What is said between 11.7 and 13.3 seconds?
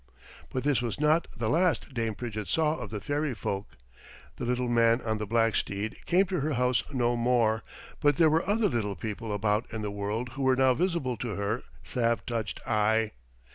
salve touched eye.